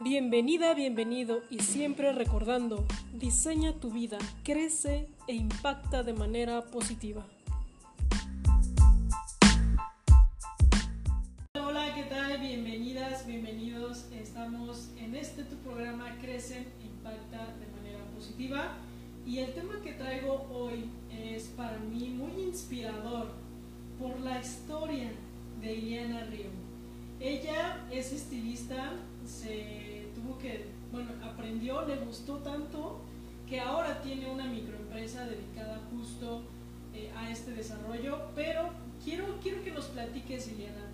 [0.00, 7.26] Bienvenida, bienvenido y siempre recordando, diseña tu vida, crece e impacta de manera positiva.
[11.60, 12.38] Hola, ¿qué tal?
[12.38, 14.06] Bienvenidas, bienvenidos.
[14.12, 18.74] Estamos en este tu programa Crece e Impacta de manera positiva
[19.26, 23.32] y el tema que traigo hoy es para mí muy inspirador
[23.98, 25.10] por la historia
[25.60, 26.68] de Iliana Río.
[27.20, 28.92] Ella es estilista,
[29.26, 29.87] se
[30.36, 33.00] que, bueno, aprendió, le gustó tanto
[33.48, 36.42] que ahora tiene una microempresa dedicada justo
[36.92, 38.68] eh, a este desarrollo, pero
[39.02, 40.90] quiero, quiero que nos platiques, Liliana,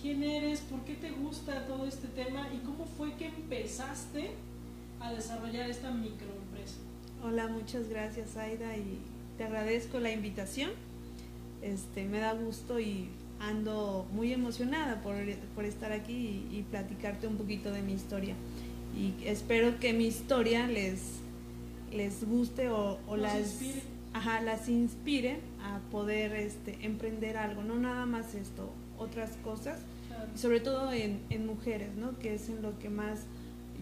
[0.00, 4.30] quién eres, por qué te gusta todo este tema y cómo fue que empezaste
[5.00, 6.76] a desarrollar esta microempresa.
[7.22, 8.98] Hola, muchas gracias Aida y
[9.36, 10.70] te agradezco la invitación.
[11.60, 13.08] Este, me da gusto y
[13.40, 15.14] ando muy emocionada por,
[15.54, 18.34] por estar aquí y, platicarte un poquito de mi historia.
[18.96, 21.20] Y espero que mi historia les,
[21.92, 23.82] les guste o, las, inspire.
[24.12, 29.80] Ajá, las inspire a poder este, emprender algo, no nada más esto, otras cosas,
[30.34, 32.18] y sobre todo en, en, mujeres, ¿no?
[32.18, 33.26] que es en lo que más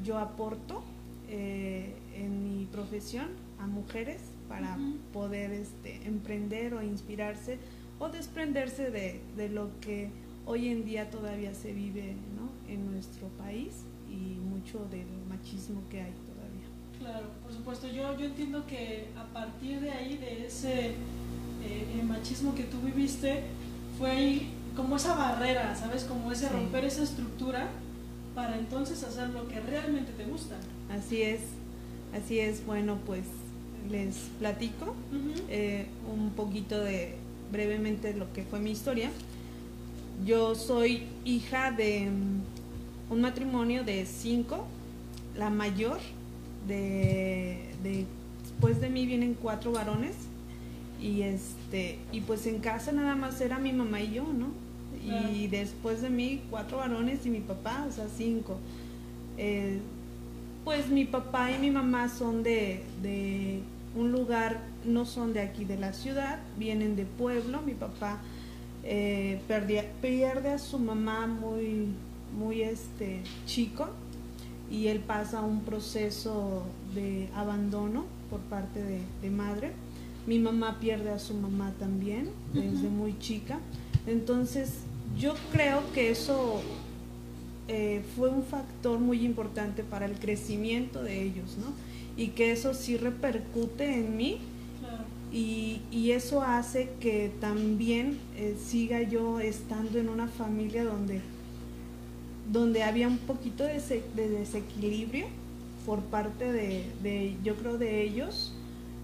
[0.02, 0.82] yo aporto
[1.28, 3.28] eh, en mi profesión
[3.58, 4.76] a mujeres para
[5.12, 7.58] poder este, emprender o inspirarse
[7.98, 10.10] o desprenderse de, de, lo que
[10.46, 12.72] hoy en día todavía se vive ¿no?
[12.72, 16.44] en nuestro país y mucho del machismo que hay todavía.
[16.98, 17.86] Claro, por supuesto.
[17.88, 20.94] Yo, yo entiendo que a partir de ahí, de ese
[21.64, 23.42] eh, machismo que tú viviste,
[23.98, 26.04] fue ahí como esa barrera, ¿sabes?
[26.04, 27.68] Como ese romper esa estructura
[28.34, 30.56] para entonces hacer lo que realmente te gusta.
[30.90, 31.40] Así es,
[32.14, 32.64] así es.
[32.66, 33.24] Bueno, pues
[33.90, 34.94] les platico
[35.48, 37.16] eh, un poquito de,
[37.54, 39.10] brevemente lo que fue mi historia.
[40.26, 44.66] Yo soy hija de mm, un matrimonio de cinco,
[45.36, 45.98] la mayor,
[46.66, 50.14] de, después de mí vienen cuatro varones
[51.00, 54.48] y este y pues en casa nada más era mi mamá y yo, ¿no?
[55.32, 58.56] Y después de mí cuatro varones y mi papá, o sea, cinco.
[59.36, 59.78] Eh,
[60.64, 63.60] pues mi papá y mi mamá son de, de
[63.96, 67.62] un lugar, no son de aquí de la ciudad, vienen de pueblo.
[67.62, 68.18] Mi papá
[68.82, 69.40] eh,
[70.00, 71.88] pierde a su mamá muy,
[72.36, 73.88] muy este, chico
[74.70, 76.62] y él pasa un proceso
[76.94, 78.82] de abandono por parte
[79.22, 79.72] de, madre.
[80.26, 83.58] Mi mamá pierde a su mamá también desde muy chica.
[84.06, 84.78] Entonces
[85.18, 86.60] yo creo que eso
[87.68, 91.66] eh, fue un factor muy importante para el crecimiento de ellos, ¿no?
[92.16, 94.38] Y que eso sí repercute en mí
[95.32, 101.22] y, y, eso hace que también eh, siga yo estando en una familia donde,
[102.52, 103.80] donde había un poquito de,
[104.14, 105.26] de desequilibrio
[105.84, 108.52] por parte de, de, yo creo, de ellos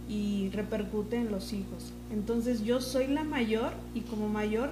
[0.09, 1.92] y repercute en los hijos.
[2.12, 4.71] Entonces yo soy la mayor y como mayor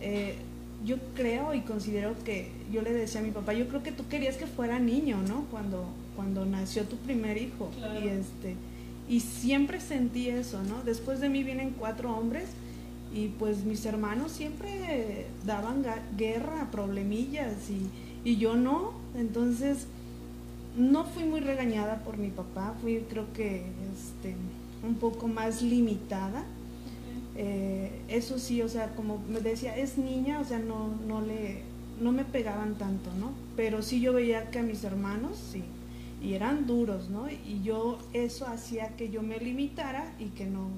[0.00, 0.36] eh,
[0.84, 4.08] yo creo y considero que yo le decía a mi papá, yo creo que tú
[4.08, 5.44] querías que fuera niño, ¿no?
[5.50, 5.86] Cuando,
[6.16, 7.70] cuando nació tu primer hijo.
[8.02, 8.56] Y este
[9.10, 10.82] y siempre sentí eso, ¿no?
[10.84, 12.44] Después de mí vienen cuatro hombres
[13.12, 15.84] y pues mis hermanos siempre daban
[16.16, 17.90] guerra, problemillas y,
[18.28, 18.92] y yo no.
[19.16, 19.88] Entonces
[20.78, 24.36] no fui muy regañada por mi papá, fui creo que este,
[24.86, 26.44] un poco más limitada.
[27.36, 31.62] Eh, eso sí, o sea, como me decía, es niña, o sea, no, no le,
[32.00, 33.32] no me pegaban tanto, ¿no?
[33.56, 35.62] Pero sí yo veía que a mis hermanos, sí,
[36.22, 37.30] y eran duros, ¿no?
[37.30, 40.68] Y yo eso hacía que yo me limitara y que no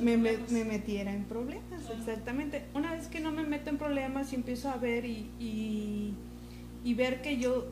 [0.00, 2.64] me, me, metiera en problemas, exactamente.
[2.74, 6.14] Una vez que no me meto en problemas y empiezo a ver y, y,
[6.84, 7.66] y, ver que yo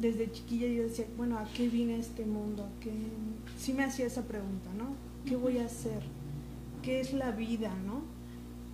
[0.00, 2.64] desde chiquilla yo decía, bueno, ¿a qué vine a este mundo?
[2.64, 2.90] ¿A qué?
[3.56, 4.96] Sí me hacía esa pregunta, ¿no?
[5.24, 6.02] ¿Qué voy a hacer?
[6.84, 8.02] ¿Qué es la vida, no?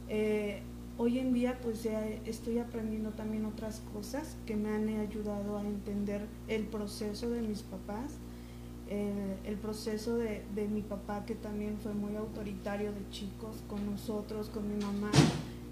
[0.09, 0.63] Eh,
[0.99, 5.63] hoy en día pues ya estoy aprendiendo también otras cosas que me han ayudado a
[5.63, 8.15] entender el proceso de mis papás,
[8.89, 14.69] el proceso de, mi papá que también fue muy autoritario de chicos con nosotros, con
[14.69, 15.13] mi mamá,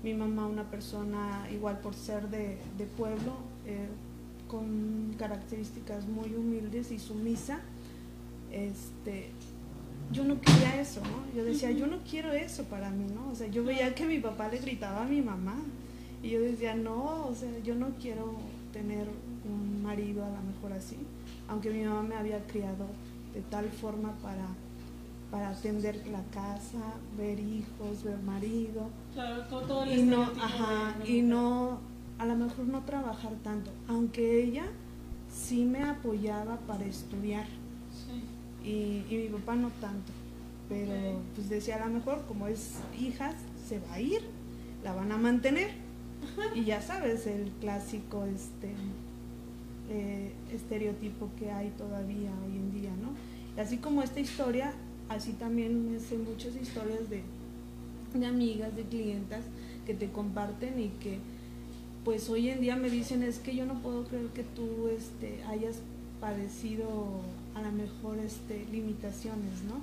[0.04, 2.58] mi mamá una persona igual por ser de,
[2.96, 3.32] pueblo,
[3.66, 3.88] eh,
[4.46, 7.58] con características muy humildes y sumisa,
[8.52, 9.32] este,
[10.12, 11.37] yo no quería eso, ¿no?
[11.37, 13.31] Yo decía, yo no quiero eso para mí, ¿no?
[13.31, 15.56] O sea, yo veía que mi papá le gritaba a mi mamá
[16.22, 18.37] y yo decía, no, o sea, yo no quiero
[18.72, 19.08] tener
[19.44, 20.96] un marido a lo mejor así,
[21.49, 22.87] aunque mi mamá me había criado
[23.34, 24.46] de tal forma para,
[25.31, 28.88] para atender la casa, ver hijos, ver marido.
[29.14, 31.81] Claro, todo el y no, ajá, y no,
[32.19, 34.64] a lo mejor no trabajar tanto, aunque ella
[35.31, 37.46] sí me apoyaba para estudiar.
[38.68, 40.12] Y, y, mi papá no tanto.
[40.68, 43.32] Pero pues decía, a lo mejor como es hija,
[43.66, 44.20] se va a ir,
[44.84, 45.70] la van a mantener.
[46.54, 48.72] Y ya sabes, el clásico este
[49.90, 53.10] eh, estereotipo que hay todavía hoy en día, ¿no?
[53.56, 54.72] Y así como esta historia,
[55.08, 57.22] así también me sé muchas historias de,
[58.14, 59.44] de amigas, de clientas
[59.86, 61.18] que te comparten y que
[62.04, 65.42] pues hoy en día me dicen es que yo no puedo creer que tú este,
[65.44, 65.76] hayas
[66.20, 67.22] padecido
[67.58, 69.81] a lo mejor este, limitaciones, ¿no?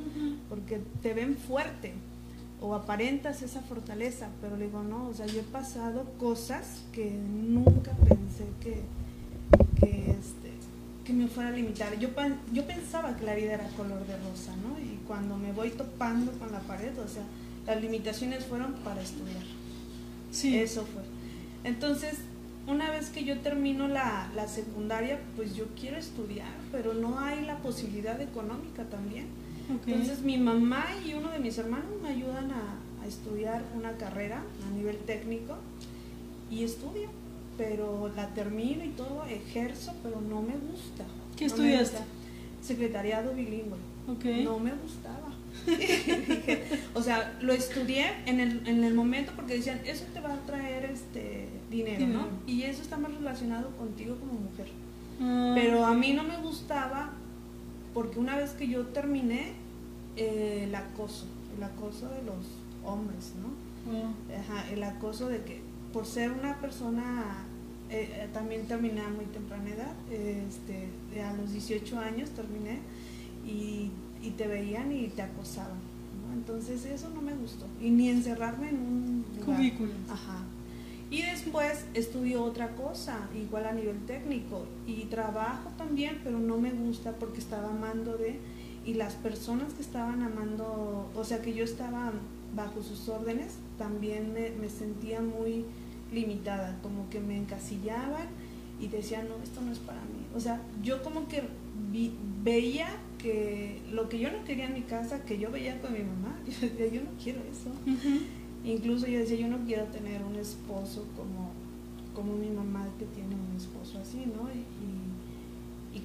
[0.50, 1.94] Porque te ven fuerte
[2.62, 7.12] o aparentas esa fortaleza, pero le digo, no, o sea, yo he pasado cosas que
[7.12, 8.81] nunca pensé que,
[9.80, 10.51] que, este,
[11.04, 12.00] que me fuera a limitar.
[12.00, 12.10] Yo,
[12.54, 14.80] yo pensaba que la vida era color de rosa, ¿no?
[14.80, 17.24] Y cuando me voy topando con la pared, o sea,
[17.68, 19.44] las limitaciones fueron para estudiar.
[20.31, 20.57] Sí.
[20.57, 21.04] Eso fue.
[21.63, 22.16] Entonces,
[22.67, 27.57] una vez que yo termino la, secundaria, pues yo quiero estudiar, pero no hay la
[27.57, 29.27] posibilidad económica también.
[29.88, 34.75] Entonces mi mamá y uno de mis hermanos me ayudan a, estudiar una carrera a
[34.75, 35.57] nivel técnico
[36.50, 37.07] y estudio,
[37.56, 41.06] pero la termino y todo, ejerzo, pero no me gusta.
[41.38, 42.00] ¿Qué estudiaste?
[42.63, 43.77] Secretariado bilingüe.
[44.44, 45.29] No me gustaba.
[46.95, 50.38] o sea, lo estudié en el, en el momento porque decían, eso te va a
[50.45, 52.27] traer este dinero, ¿no?
[52.47, 54.68] Y eso está más relacionado contigo como mujer.
[55.21, 57.12] Ah, Pero a mí no me gustaba
[57.94, 59.51] porque una vez que yo terminé,
[60.15, 61.25] eh, el acoso,
[61.57, 62.45] el acoso de los
[62.86, 63.65] hombres, ¿no?
[63.92, 64.63] Ah.
[64.71, 65.62] el acoso de que
[65.92, 67.45] por ser una persona,
[67.89, 70.89] eh, eh, también terminé a muy temprana edad, este,
[71.21, 72.80] a los 18 años terminé
[73.45, 73.92] y,
[74.24, 75.94] y te veían y te acosaban.
[76.35, 77.65] Entonces eso no me gustó.
[77.81, 79.91] Y ni encerrarme en un cubículo.
[80.09, 80.43] Ajá.
[81.09, 86.71] Y después estudio otra cosa, igual a nivel técnico, y trabajo también, pero no me
[86.71, 88.39] gusta porque estaba amando de,
[88.85, 92.11] y las personas que estaban amando, o sea que yo estaba
[92.55, 95.65] bajo sus órdenes, también me, me sentía muy
[96.11, 98.27] limitada, como que me encasillaban
[98.81, 100.25] y decían, no, esto no es para mí.
[100.35, 101.43] O sea, yo como que
[102.43, 102.87] veía
[103.25, 106.38] que lo que yo no quería en mi casa, que yo veía con mi mamá,
[106.45, 107.72] yo decía, yo no quiero eso.
[108.63, 111.50] Incluso yo decía, yo no quiero tener un esposo como,
[112.13, 114.48] como mi mamá que tiene un esposo así, ¿no?
[114.50, 115.06] Y,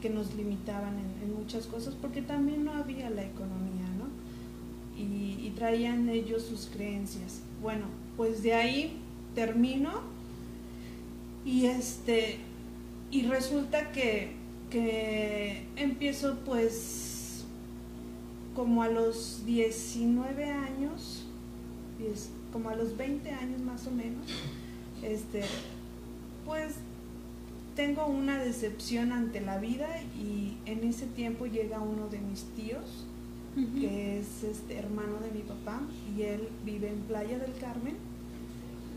[0.01, 4.07] que nos limitaban en, muchas cosas, porque también no había la economía, ¿no?
[4.99, 7.43] Y, traían ellos sus creencias.
[7.61, 7.85] Bueno,
[8.17, 8.97] pues de ahí
[9.35, 9.91] termino
[11.45, 12.39] y este
[13.11, 14.33] y resulta que,
[14.71, 17.10] que empiezo pues
[18.55, 21.25] como a los 19 años
[22.53, 24.27] como a los 20 años más o menos,
[25.03, 25.43] este,
[26.45, 26.75] pues
[27.77, 29.89] tengo una decepción ante la vida
[30.19, 33.07] y en ese tiempo llega uno de mis tíos,
[33.79, 35.81] que es este hermano de mi papá,
[36.17, 37.97] y él vive en Playa del Carmen.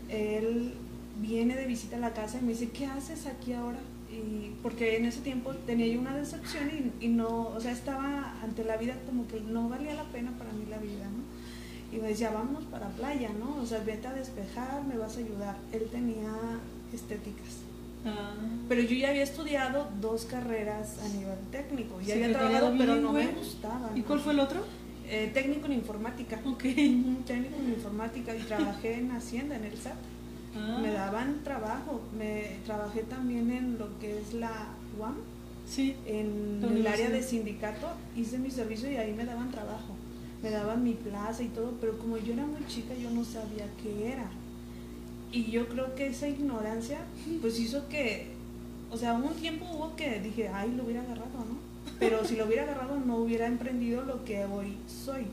[0.08, 0.74] Él
[1.20, 3.78] viene de visita a la casa y me dice, ¿qué haces aquí ahora?
[4.14, 8.34] Y porque en ese tiempo tenía yo una decepción y, y no, o sea, estaba
[8.42, 11.96] ante la vida como que no valía la pena para mí la vida, ¿no?
[11.96, 13.62] Y me decía, vámonos para playa, ¿no?
[13.62, 15.56] O sea, vete a despejar, me vas a ayudar.
[15.72, 16.32] Él tenía
[16.92, 17.60] estéticas.
[18.04, 18.34] Ah.
[18.68, 22.00] Pero yo ya había estudiado dos carreras a nivel técnico.
[22.00, 23.90] Ya había trabajado, pero no me gustaba.
[23.94, 24.64] ¿Y cuál fue el otro?
[25.08, 26.40] Eh, técnico en informática.
[26.44, 26.62] Ok.
[26.62, 29.94] técnico en informática y trabajé en Hacienda, en el SAT.
[30.56, 30.78] Ah.
[30.80, 32.00] Me daban trabajo.
[32.16, 34.68] Me trabajé también en lo que es la
[34.98, 35.16] UAM.
[35.66, 35.96] Sí.
[36.06, 39.94] En el área de sindicato hice mi servicio y ahí me daban trabajo
[40.44, 43.66] me daban mi plaza y todo, pero como yo era muy chica yo no sabía
[43.82, 44.30] qué era.
[45.32, 46.98] Y yo creo que esa ignorancia
[47.40, 48.26] pues hizo que,
[48.90, 51.58] o sea, un tiempo hubo que dije, ay, lo hubiera agarrado, ¿no?
[51.98, 55.24] Pero si lo hubiera agarrado no hubiera emprendido lo que hoy soy.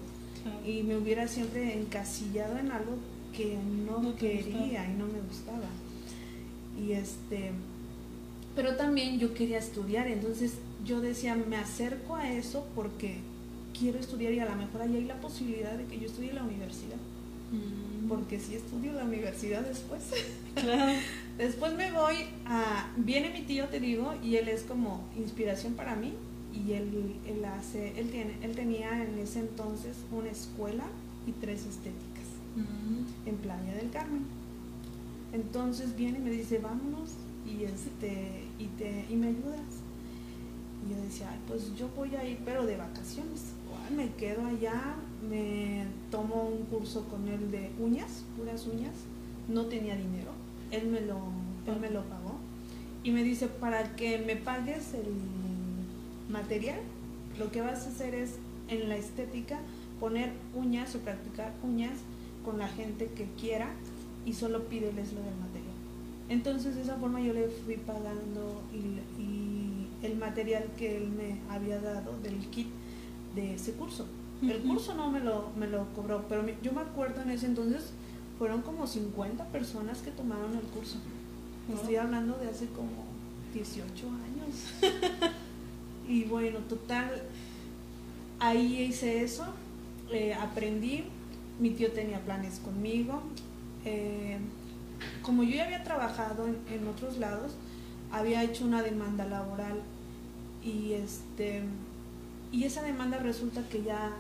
[0.66, 2.94] Y me hubiera siempre encasillado en algo
[3.36, 3.58] que
[3.88, 5.70] no, quería y no me gustaba.
[6.80, 7.52] Y este,
[8.56, 10.54] pero también yo quería estudiar, entonces
[10.86, 13.18] yo decía, me acerco a eso porque
[13.78, 16.36] quiero estudiar y a lo mejor ahí hay la posibilidad de que yo estudie en
[16.36, 16.98] la universidad.
[17.52, 18.08] Mm.
[18.08, 20.02] Porque si estudio la universidad después.
[21.38, 22.92] después me voy a...
[22.98, 26.14] Viene mi tío, te digo, y él es como inspiración para mí.
[26.54, 30.84] Y él, él hace, él, tiene, él tenía en ese entonces una escuela
[31.26, 32.11] y tres estéticas
[33.26, 34.26] en Playa del Carmen.
[35.34, 37.12] Entonces viene y me dice, vámonos
[37.46, 39.82] y, este, y, te, y me ayudas.
[40.86, 43.54] Y yo decía, pues yo voy a ir, pero de vacaciones
[43.96, 44.96] me quedo allá,
[45.30, 48.94] me tomo un curso con él de uñas, puras uñas,
[49.48, 50.32] no tenía dinero,
[50.72, 51.18] él me lo,
[51.68, 52.36] él me lo pagó
[53.04, 56.80] y me dice, para que me pagues el material,
[57.38, 58.36] lo que vas a hacer es
[58.70, 59.60] en la estética
[60.00, 61.98] poner uñas o practicar uñas
[62.44, 63.70] con la gente que quiera
[64.26, 65.76] y solo pídeles lo del material.
[66.30, 69.22] Entonces de esa forma yo le fui pagando y,
[70.02, 72.68] el material que él me había dado del kit
[73.36, 74.08] de ese curso.
[74.42, 77.92] El curso no me lo, me lo cobró, pero yo me acuerdo en ese entonces
[78.40, 80.98] fueron como 50 personas que tomaron el curso.
[81.72, 83.06] Estoy hablando de hace como
[83.54, 84.82] 18 años.
[86.08, 87.22] y bueno, total,
[88.40, 89.46] ahí hice eso,
[90.12, 91.06] eh, aprendí,
[91.62, 93.22] mi tío tenía planes conmigo.
[93.86, 94.40] Eh,
[95.22, 97.54] como yo ya había trabajado en, otros lados,
[98.12, 99.82] había hecho una demanda laboral
[100.64, 101.62] y este
[102.52, 104.12] y esa demanda resulta que ya,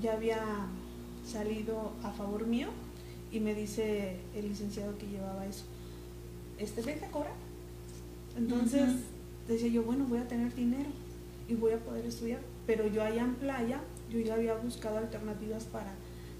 [0.00, 0.38] ya había
[1.26, 2.68] salido a favor mío
[3.32, 5.64] y me dice el licenciado que llevaba eso,
[6.58, 7.34] este deja cobrar.
[8.36, 8.88] Entonces
[9.48, 10.90] decía yo, bueno, voy a tener dinero
[11.48, 13.80] y voy a poder estudiar, pero yo allá en playa,
[14.10, 15.92] yo ya había buscado alternativas para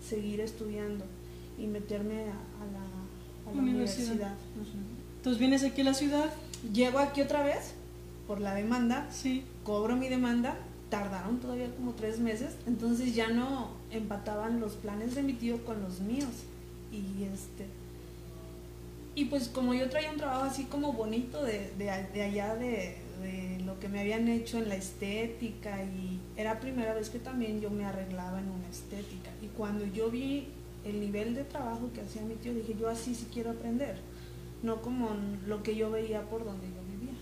[0.09, 1.05] seguir estudiando
[1.59, 4.35] y meterme a, la, universidad.
[5.17, 6.31] Entonces vienes aquí a la ciudad.
[6.73, 7.75] Llego aquí otra vez
[8.27, 9.45] por la demanda, sí.
[9.65, 10.57] cobro mi demanda,
[10.91, 15.83] tardaron todavía como tres meses, entonces ya no empataban los planes de mi tío con
[15.83, 16.31] los míos.
[16.93, 17.67] Y este
[19.15, 23.61] y pues como yo traía un trabajo así como bonito de, de, allá de, de,
[23.65, 27.71] lo que me habían hecho en la estética y era primera vez que también yo
[27.71, 29.31] me arreglaba en una estética.
[29.41, 30.49] Y cuando yo vi
[30.85, 33.97] el nivel de trabajo que hacía mi tío, dije yo así sí quiero aprender,
[34.63, 35.11] no como
[35.47, 37.15] lo que yo veía por donde yo vivía.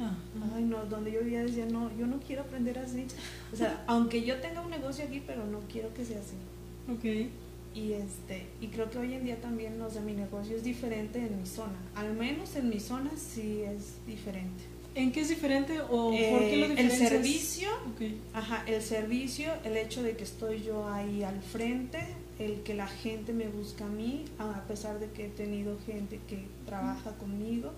[0.00, 0.16] Ah,
[0.54, 3.06] Ay, no, donde yo vivía decía, no, yo no quiero aprender así.
[3.52, 6.36] O sea, aunque yo tenga un negocio aquí, pero no quiero que sea así.
[6.90, 7.30] Ok
[7.74, 11.18] y este y creo que hoy en día también o sea, mi negocio es diferente
[11.18, 15.80] en mi zona al menos en mi zona sí es diferente ¿En qué es diferente
[15.80, 17.68] o por qué lo eh, El servicio,
[18.32, 22.00] ajá, el servicio, el hecho de que estoy yo ahí al frente,
[22.38, 26.20] el que la gente me busca a mí, a pesar de que he tenido gente
[26.28, 27.72] que trabaja conmigo,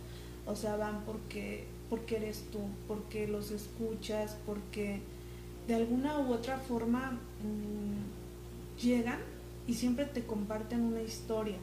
[0.47, 5.01] o sea, van porque, porque eres tú, porque los escuchas, porque
[5.67, 7.13] de alguna u otra forma
[7.43, 9.19] mm, llegan
[9.67, 11.57] y siempre te comparten una historia.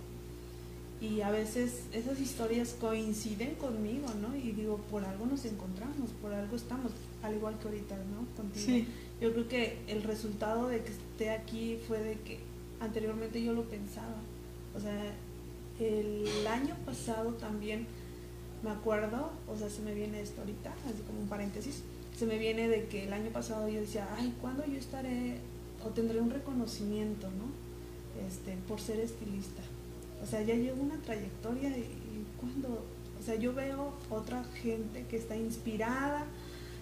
[0.99, 4.35] Y a veces esas historias coinciden conmigo, ¿no?
[4.35, 8.25] Y digo, por algo nos encontramos, por algo estamos, al igual que ahorita, ¿no?
[8.35, 8.87] Contigo.
[9.21, 12.39] Yo creo que el resultado de que esté aquí fue de que
[12.79, 14.15] anteriormente yo lo pensaba.
[14.75, 15.13] O sea,
[15.79, 17.85] el año pasado también
[18.63, 21.83] me acuerdo, o sea, se me viene esto ahorita, así como un paréntesis,
[22.17, 25.37] se me viene de que el año pasado yo decía, ay, ¿cuándo yo estaré
[25.85, 27.67] o tendré un reconocimiento, ¿no?
[28.25, 29.61] este, por ser estilista.
[30.23, 31.85] O sea, ya llevo una trayectoria y,
[32.39, 32.85] cuando,
[33.19, 36.25] o sea, yo veo otra gente que está inspirada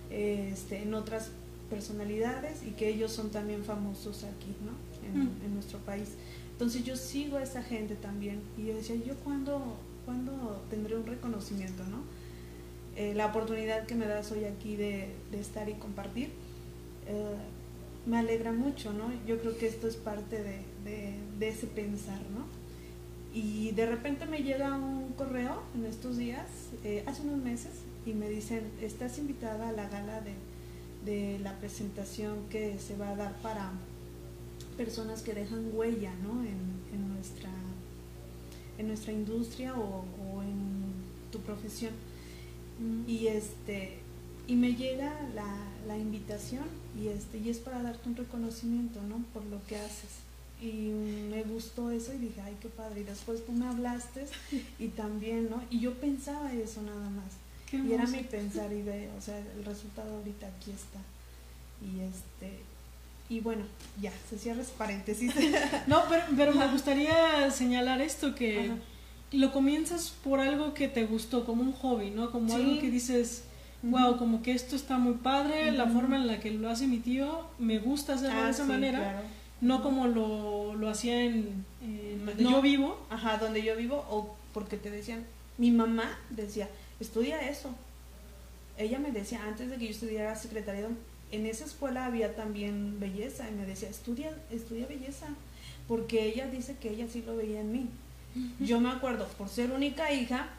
[0.09, 1.31] este, en otras
[1.69, 4.73] personalidades y que ellos son también famosos aquí, ¿no?
[5.07, 5.53] En, mm.
[5.53, 6.09] nuestro país.
[6.51, 11.05] Entonces yo sigo a esa gente también y yo decía, ¿yo cuándo, cuando tendré un
[11.05, 12.03] reconocimiento, ¿no?
[12.95, 16.29] Eh, la oportunidad que me das hoy aquí de, estar y compartir.
[17.07, 17.35] Eh,
[18.05, 19.11] me alegra mucho, ¿no?
[19.25, 22.45] Yo creo que esto es parte de, ese pensar, ¿no?
[23.35, 26.47] Y de repente me llega un correo en estos días,
[26.85, 27.71] eh, hace unos meses,
[28.05, 33.15] y me dicen, estás invitada a la gala de, la presentación que se va a
[33.15, 33.73] dar para
[34.77, 36.43] personas que dejan huella, ¿no?
[36.43, 37.51] En, nuestra,
[38.77, 40.93] en nuestra industria o, en
[41.31, 41.91] tu profesión.
[43.05, 43.99] Y este
[44.47, 46.65] y me llega la, la invitación
[46.99, 50.24] y este y es para darte un reconocimiento no por lo que haces
[50.61, 50.91] y
[51.29, 54.25] me gustó eso y dije ay qué padre y después tú me hablaste
[54.79, 57.25] y también no y yo pensaba eso nada más.
[57.71, 60.99] Y era mi pensar y ve o sea el resultado ahorita aquí está.
[61.81, 62.59] Y este
[63.27, 63.63] y bueno
[63.99, 65.33] ya se cierra ese paréntesis.
[65.87, 68.71] No pero, pero me gustaría señalar esto que
[69.31, 73.43] lo comienzas por algo que te gustó como un hobby no como algo que dices
[73.89, 76.97] wow, como que esto está muy padre, la forma en la que lo hace mi
[76.97, 79.23] tío, me gusta hacerlo de ah, esa manera,
[79.61, 81.65] no como lo, lo hacía en,
[82.25, 82.99] donde yo vivo.
[83.09, 85.25] Ajá, donde yo vivo, o porque te decían,
[85.57, 86.69] mi mamá decía,
[86.99, 87.73] estudia eso.
[88.77, 90.89] Ella me decía, antes de que yo estudiara secretariado,
[91.31, 95.27] en esa escuela había también belleza, y me decía, estudia, estudia belleza,
[95.87, 97.89] porque ella dice que ella sí lo veía en mí.
[98.59, 100.49] Yo me acuerdo, por ser única hija,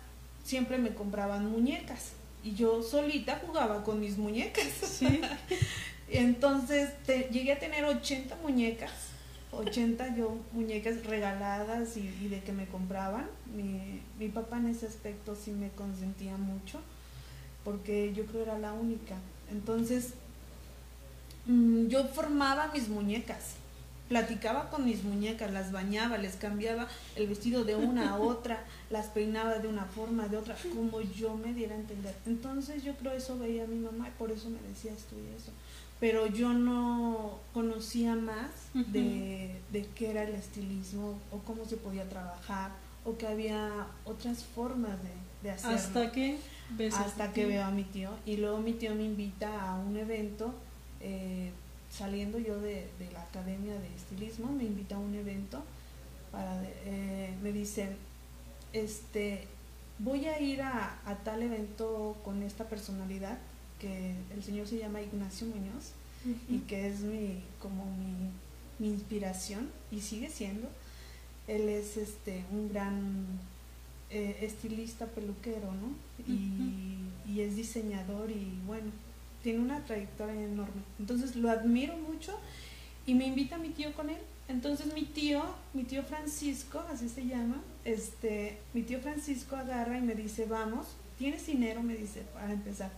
[0.45, 2.13] siempre me compraban muñecas
[2.47, 4.69] y yo solita jugaba con mis muñecas.
[4.83, 5.21] Sí.
[6.09, 8.93] Entonces llegué a tener 80 muñecas,
[9.53, 13.27] 80 yo muñecas regaladas y, de que me compraban.
[13.55, 16.81] Mi, mi, papá en ese aspecto sí me consentía mucho.
[17.65, 19.17] porque yo creo era la única.
[19.51, 20.15] Entonces,
[21.47, 23.55] mm, yo formaba mis muñecas,
[24.09, 26.87] platicaba con mis muñecas, las bañaba, les cambiaba
[27.17, 31.35] el vestido de una a otra, las peinaba de una forma, de otra, como yo
[31.35, 32.15] me diera a entender.
[32.25, 35.37] Entonces yo creo eso veía a mi mamá y por eso me decía esto y
[35.37, 35.51] eso.
[35.99, 42.07] Pero yo no conocía más de, de qué era el estilismo o cómo se podía
[42.09, 42.73] trabajar
[43.05, 45.09] o que había otras formas de,
[45.43, 45.77] de hacerlo.
[45.77, 46.39] ¿Hasta que
[46.93, 50.55] Hasta que veo a mi tío y luego mi tío me invita a un evento.
[51.01, 51.51] Eh,
[51.91, 55.63] saliendo yo de, la academia de estilismo, me invita a un evento
[56.33, 57.97] para, eh, me dicen,
[58.73, 59.47] este,
[59.99, 63.39] voy a ir a, tal evento con esta personalidad,
[63.81, 65.93] que el señor se llama Ignacio Muñoz,
[66.49, 67.85] y que es mi, como
[68.79, 70.69] mi, inspiración, y sigue siendo.
[71.47, 73.27] Él es este, un gran
[74.11, 75.95] eh, estilista peluquero, ¿no?
[76.27, 78.91] y, y es diseñador y bueno,
[79.43, 80.83] tiene una trayectoria enorme.
[80.99, 82.37] Entonces lo admiro mucho
[83.07, 84.19] y me invita mi tío con él.
[84.49, 85.43] Entonces mi tío,
[85.75, 90.87] mi tío Francisco, así se llama, este, mi tío Francisco agarra y me dice, vamos,
[91.19, 91.83] ¿tienes dinero?
[91.83, 92.91] Me dice, para empezar.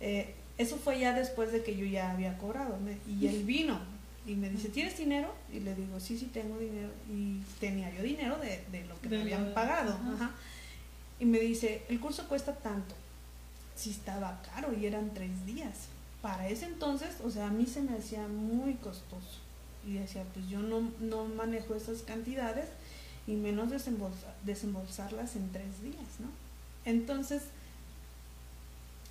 [0.00, 2.78] Eh, eso fue ya después de que yo ya había cobrado.
[3.08, 3.78] y él vino
[4.26, 5.32] y me dice, ¿tienes dinero?
[5.52, 6.90] Y le digo, sí, sí, tengo dinero.
[7.08, 9.96] Y tenía yo dinero de, lo que me habían pagado.
[11.20, 12.94] Y me dice, el curso cuesta tanto
[13.76, 15.88] sí estaba caro y eran tres días.
[16.22, 19.38] Para ese entonces, o sea, a mí se me hacía muy costoso.
[19.86, 22.66] Y decía, pues yo no, no manejo esas cantidades
[23.28, 23.70] y menos
[24.42, 26.28] desembolsarlas en tres días, ¿no?
[26.84, 27.42] Entonces,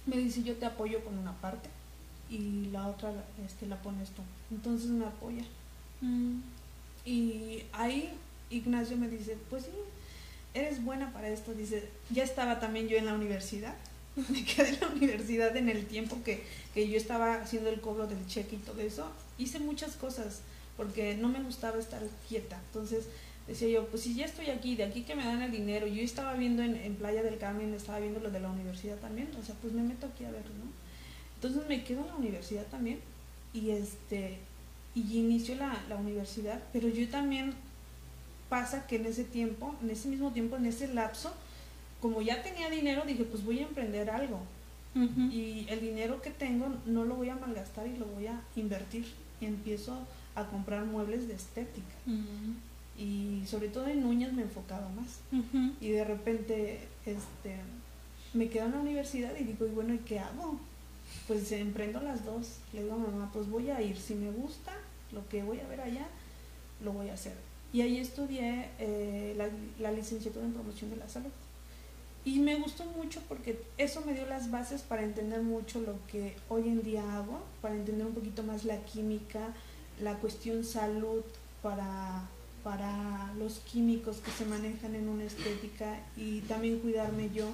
[0.06, 1.70] me dice, yo te apoyo con una parte
[2.30, 3.12] y la otra
[3.46, 4.22] este, la pones tú.
[4.52, 5.44] Entonces me apoya.
[6.02, 6.40] Mm.
[7.06, 8.12] Y ahí
[8.50, 9.72] Ignacio me dice, pues sí,
[10.54, 11.54] eres buena para esto.
[11.54, 13.76] Dice, ya estaba también yo en la universidad
[14.30, 16.44] me quedé en la universidad en el tiempo que,
[16.76, 19.08] yo estaba haciendo el cobro del cheque y todo eso.
[19.38, 20.42] Hice muchas cosas
[20.78, 22.60] porque no me gustaba estar quieta.
[22.68, 23.06] Entonces
[23.48, 26.02] decía yo, pues si ya estoy aquí, de aquí que me dan el dinero, yo
[26.02, 29.56] estaba viendo en, Playa del Carmen, estaba viendo lo de la universidad también, o sea,
[29.62, 30.72] pues me meto aquí a ver, ¿no?
[31.36, 33.00] Entonces me quedo en la universidad también
[33.54, 34.40] y este
[34.96, 37.54] y inicio la, la universidad, pero yo también
[38.50, 41.34] pasa que en ese tiempo, en ese mismo tiempo, en ese lapso,
[42.02, 44.40] como ya tenía dinero, dije, pues voy a emprender algo.
[44.96, 49.06] Y el dinero que tengo no lo voy a malgastar y lo voy a invertir.
[49.42, 49.98] Y empiezo
[50.36, 51.96] a comprar muebles de estética.
[52.98, 55.20] Y sobre todo en uñas me enfocaba más.
[55.82, 57.58] Y de repente este,
[58.34, 60.60] me quedo en la universidad y digo, y bueno, ¿y qué hago?
[61.28, 62.58] Pues emprendo las dos.
[62.74, 63.98] Le digo a mamá, pues voy a ir.
[63.98, 64.74] Si me gusta
[65.12, 66.08] lo que voy a ver allá,
[66.84, 67.34] lo voy a hacer.
[67.74, 71.32] Y ahí estudié eh, la, la licenciatura en promoción de la salud.
[72.24, 76.36] Y me gustó mucho porque eso me dio las bases para entender mucho lo que
[76.50, 79.54] hoy en día hago, para entender un poquito más la química,
[80.02, 81.22] la cuestión salud
[81.62, 82.24] para,
[82.66, 87.48] para los químicos que se manejan en una estética y también cuidarme yo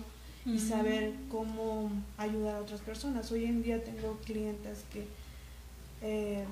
[0.44, 3.32] y saber cómo ayudar a otras personas.
[3.32, 5.06] Hoy en día tengo clientes que
[6.02, 6.46] eh,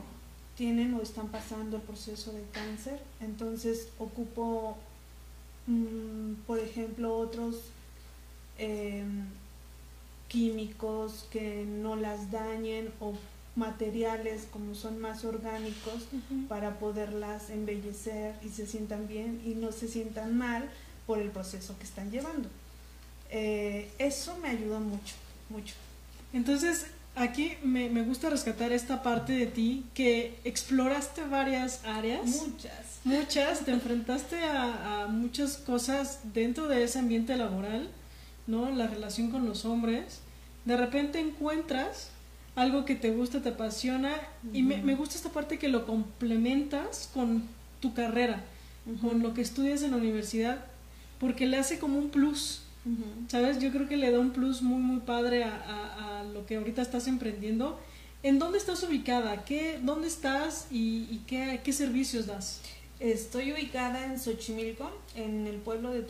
[0.55, 4.77] tienen o están pasando el proceso de cáncer, entonces ocupo,
[5.65, 7.55] mm, por ejemplo, otros
[8.59, 9.25] Em,
[10.27, 13.13] químicos que no las dañen o
[13.59, 16.07] materiales como son más orgánicos
[16.47, 20.67] para poderlas embellecer y se sientan bien y no se sientan mal
[21.05, 22.49] por el proceso que están llevando.
[23.29, 25.13] Eh, eso me ayuda mucho,
[25.49, 25.75] mucho.
[26.33, 32.25] Entonces, aquí me, gusta rescatar esta parte de ti que exploraste varias áreas.
[32.25, 32.99] Muchas.
[33.03, 37.89] Muchas, te enfrentaste a muchas cosas dentro de ese ambiente laboral
[38.49, 38.71] ¿no?
[38.71, 40.21] La relación con los hombres,
[40.65, 42.09] de repente encuentras
[42.55, 44.15] algo que te gusta, te apasiona,
[44.53, 47.43] y me, gusta esta parte que lo complementas con
[47.79, 48.43] tu carrera,
[49.01, 50.65] con lo que estudias en la universidad,
[51.19, 52.63] porque le hace como un plus,
[53.27, 53.59] ¿sabes?
[53.59, 57.07] Yo creo que le da un plus muy, muy padre a, lo que ahorita estás
[57.07, 57.79] emprendiendo.
[58.21, 59.45] ¿En dónde estás ubicada?
[59.45, 62.61] ¿Qué, ¿Dónde estás y, qué, qué, servicios das?
[62.99, 66.01] Estoy ubicada en Xochimilco, en el pueblo de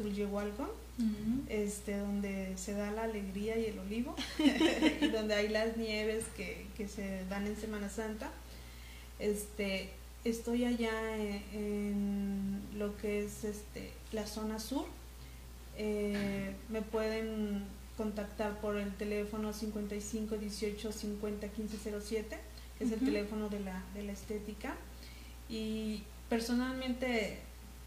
[1.48, 4.16] Este, donde se da la alegría y el olivo,
[5.02, 8.32] y donde hay las nieves que, se dan en Semana Santa.
[9.18, 9.92] Este,
[10.26, 10.92] estoy allá
[11.54, 14.86] en, lo que es este, la zona sur.
[15.78, 17.64] Eh, me pueden
[17.96, 22.38] contactar por el teléfono 55 18 50 15 07,
[22.78, 24.76] que es el teléfono de la, de la estética.
[25.48, 27.40] Y personalmente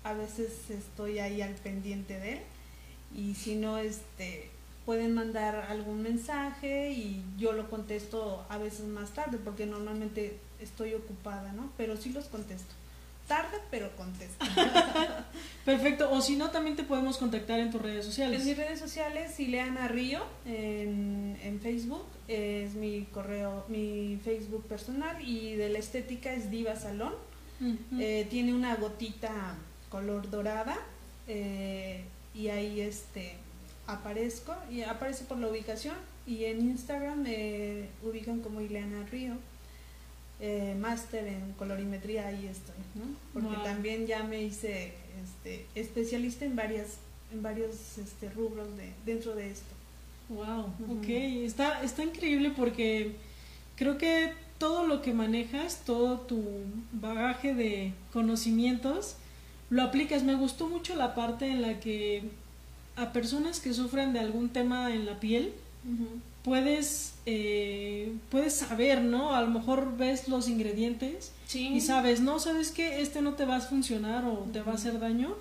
[0.03, 2.38] a veces estoy ahí al pendiente de él
[3.16, 4.51] y si no, este,
[4.85, 10.94] pueden mandar algún mensaje y yo lo contesto a veces más tarde porque normalmente estoy
[10.94, 11.70] ocupada, ¿no?
[11.77, 12.75] Pero sí los contesto.
[13.29, 14.44] Tarde, pero contesto.
[15.64, 16.11] Perfecto.
[16.11, 18.40] O si no, también te podemos contactar en tus redes sociales.
[18.40, 25.16] En mis redes sociales, Ileana Río, en, en Facebook, es mi correo, mi Facebook personal
[25.27, 27.14] y de la estética es Diva Salón.
[28.01, 29.55] Eh, tiene una gotita
[29.88, 30.77] color dorada
[31.29, 32.03] eh,
[32.35, 33.35] y ahí este
[33.87, 39.35] aparezco y aparece por la ubicación y en Instagram me ubican como Ileana Río.
[40.40, 43.05] Eh, máster en colorimetría ahí estoy, ¿no?
[43.33, 44.92] Porque también ya me hice
[45.23, 46.99] este, especialista en varias
[47.33, 49.75] en varios este, rubros de, dentro de esto.
[50.29, 50.66] Wow,
[50.99, 51.09] ok,
[51.45, 53.16] está, está increíble porque
[53.77, 56.42] creo que todo lo que manejas, todo tu
[56.92, 59.16] bagaje de conocimientos,
[59.72, 60.22] lo aplicas.
[60.22, 62.22] Me gustó mucho la parte en la que
[62.94, 65.54] a personas que sufren de algún tema en la piel,
[66.44, 69.35] puedes, eh, puedes saber, ¿no?
[69.35, 73.56] A lo mejor ves los ingredientes y sabes, no, sabes que este no te va
[73.56, 75.35] a funcionar o te va a hacer daño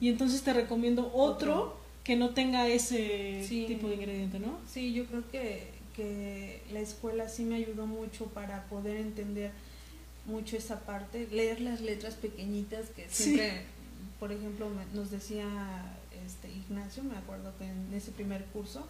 [0.00, 4.58] y entonces te recomiendo otro, que no tenga ese tipo de ingrediente, ¿no?
[4.68, 9.52] Sí, yo creo que, que la escuela sí me ayudó mucho para poder entender
[10.26, 13.62] mucho esa parte, leer las letras pequeñitas que siempre,
[14.18, 15.46] por ejemplo, nos decía
[16.24, 18.86] este Ignacio, me acuerdo que en ese primer curso,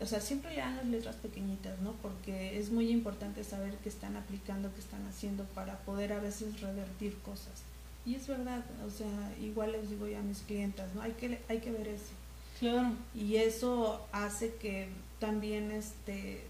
[0.00, 1.92] o sea, siempre lean las letras pequeñitas, ¿no?
[2.02, 6.60] Porque es muy importante saber qué están aplicando, qué están haciendo para poder a veces
[6.60, 7.62] revertir cosas.
[8.06, 11.02] Y es verdad, o sea, igual les digo ya a mis clientas, ¿no?
[11.02, 12.12] Hay que, hay que ver eso.
[12.58, 12.92] Claro.
[13.14, 16.44] Y eso hace que también este,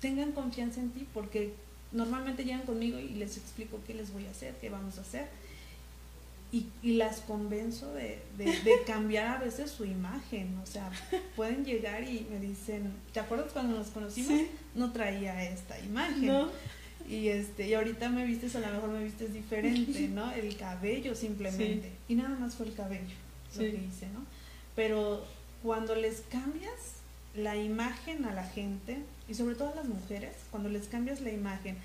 [0.00, 1.52] tengan confianza en ti, porque
[1.92, 5.28] normalmente llegan conmigo y les explico qué les voy a hacer, qué vamos a hacer
[6.52, 10.58] y, y las convenzo de, de, cambiar a veces su imagen.
[10.62, 10.90] O sea,
[11.36, 14.40] pueden llegar y me dicen, ¿te acuerdas cuando nos conocimos?
[14.74, 16.48] No traía esta imagen.
[17.08, 20.30] Y, este, y ahorita me vistes, a lo mejor me vistes diferente, ¿no?
[20.32, 21.92] El cabello simplemente.
[22.08, 23.16] Y nada más fue el cabello
[23.54, 24.24] lo que hice, ¿no?
[24.76, 25.24] Pero
[25.62, 27.00] cuando les cambias
[27.34, 31.30] la imagen a la gente, y sobre todo a las mujeres, cuando les cambias la
[31.30, 31.76] imagen,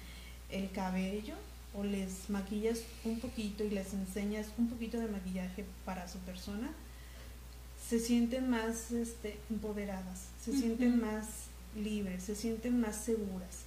[0.52, 1.36] el cabello,
[1.78, 6.70] o les maquillas un poquito y les enseñas un poquito de maquillaje para su persona,
[7.88, 13.66] se sienten más este, empoderadas, se sienten más libres, se sienten más seguras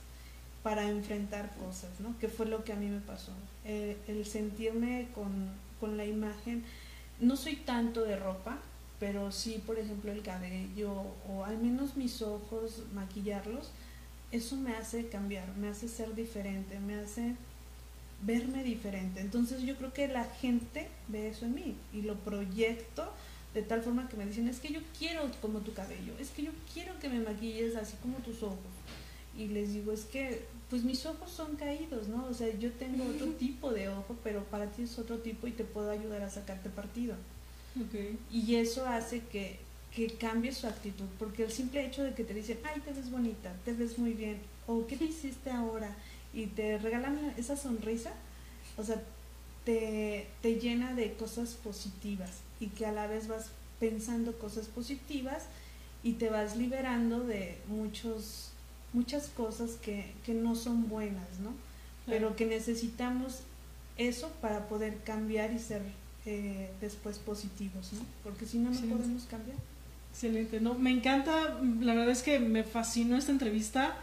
[0.62, 2.18] para enfrentar cosas, ¿no?
[2.18, 3.32] Que fue lo que a mí me pasó.
[3.64, 6.64] Eh, el sentirme con, con la imagen,
[7.20, 8.58] no soy tanto de ropa,
[8.98, 10.92] pero sí, por ejemplo, el cabello
[11.28, 13.70] o al menos mis ojos, maquillarlos,
[14.32, 17.36] eso me hace cambiar, me hace ser diferente, me hace
[18.22, 19.20] verme diferente.
[19.20, 23.12] Entonces yo creo que la gente ve eso en mí y lo proyecto
[23.54, 26.42] de tal forma que me dicen, es que yo quiero como tu cabello, es que
[26.42, 28.58] yo quiero que me maquilles así como tus ojos.
[29.36, 32.26] Y les digo, es que pues mis ojos son caídos, ¿no?
[32.26, 35.52] O sea, yo tengo otro tipo de ojo, pero para ti es otro tipo y
[35.52, 37.14] te puedo ayudar a sacarte partido.
[38.32, 39.58] Y eso hace que,
[39.94, 43.10] que cambie su actitud, porque el simple hecho de que te dicen, ay, te ves
[43.10, 45.96] bonita, te ves muy bien, o ¿qué te hiciste ahora?
[46.32, 48.12] Y te regalan esa sonrisa,
[48.76, 49.02] o sea,
[49.64, 55.44] te, llena de cosas positivas y que a la vez vas pensando cosas positivas
[56.02, 58.50] y te vas liberando de muchos,
[58.92, 61.52] muchas cosas que, no son buenas, ¿no?
[62.06, 63.40] Pero que necesitamos
[63.98, 65.82] eso para poder cambiar y ser
[66.24, 68.00] eh, después positivos, ¿no?
[68.24, 69.58] Porque si no, no podemos cambiar.
[70.10, 73.96] Excelente, no, me encanta, la verdad es que me fascinó esta entrevista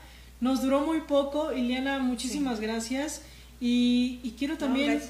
[0.46, 1.52] nos duró muy poco.
[1.52, 3.24] Iliana, muchísimas gracias.
[3.60, 5.02] Y, quiero también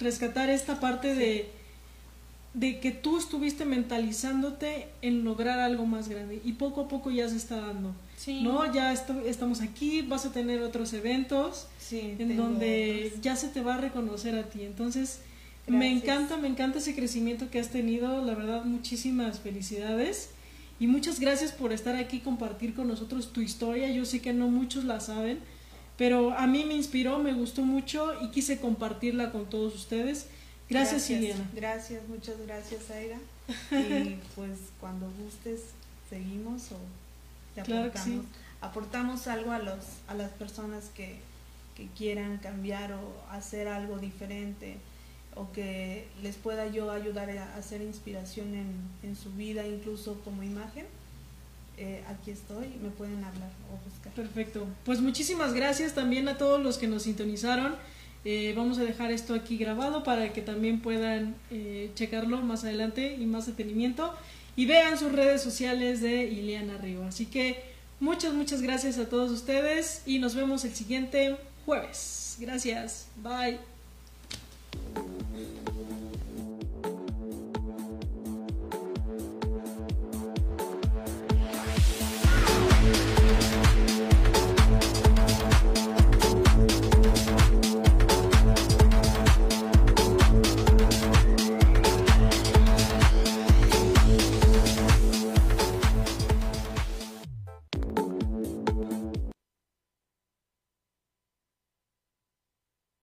[0.00, 1.48] rescatar esta parte de,
[2.52, 7.28] de que tú estuviste mentalizándote en lograr algo más grande y poco a poco ya
[7.28, 7.94] se está dando.
[8.42, 8.72] ¿no?
[8.72, 13.78] Ya estamos aquí, vas a tener otros eventos en donde ya se te va a
[13.78, 14.62] reconocer a ti.
[14.62, 15.20] Entonces,
[15.68, 18.24] me encanta, me encanta ese crecimiento que has tenido.
[18.24, 20.30] La verdad, muchísimas felicidades.
[20.82, 23.88] Y muchas gracias por estar aquí y compartir con nosotros tu historia.
[23.92, 25.38] Yo sé que no muchos la saben,
[25.96, 30.26] pero a mí me inspiró, me gustó mucho y quise compartirla con todos ustedes.
[30.68, 33.18] Gracias, gracias Gracias, muchas gracias, Aira.
[33.70, 35.60] Y pues cuando gustes,
[36.10, 36.78] seguimos o
[37.54, 38.24] te aportamos,
[38.60, 41.14] aportamos algo a, los, a las personas que,
[41.76, 44.78] que quieran cambiar o hacer algo diferente
[45.34, 50.42] o que les pueda yo ayudar a hacer inspiración en, en su vida, incluso como
[50.42, 50.86] imagen,
[51.78, 54.12] eh, aquí estoy, me pueden hablar o buscar.
[54.12, 54.66] Perfecto.
[54.84, 57.74] Pues muchísimas gracias también a todos los que nos sintonizaron.
[58.24, 63.16] Eh, vamos a dejar esto aquí grabado para que también puedan eh, checarlo más adelante
[63.16, 64.14] y más detenimiento.
[64.54, 67.04] y vean sus redes sociales de Ileana Río.
[67.04, 67.64] Así que
[68.00, 72.36] muchas, muchas gracias a todos ustedes y nos vemos el siguiente jueves.
[72.38, 73.08] Gracias.
[73.16, 73.71] Bye.